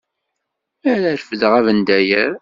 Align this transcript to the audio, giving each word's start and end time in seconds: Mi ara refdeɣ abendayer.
Mi 0.81 0.87
ara 0.93 1.11
refdeɣ 1.19 1.53
abendayer. 1.59 2.31